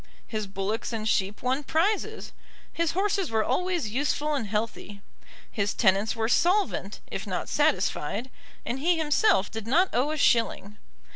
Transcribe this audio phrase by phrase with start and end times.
[0.25, 2.31] His bullocks and sheep won prizes.
[2.73, 4.99] His horses were always useful and healthy.
[5.51, 8.31] His tenants were solvent, if not satisfied,
[8.65, 10.79] and he himself did not owe a shilling.